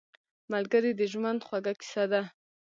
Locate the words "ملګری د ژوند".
0.51-1.39